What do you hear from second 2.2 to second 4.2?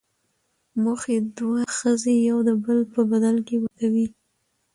يو دبل په بدل کي ورکول.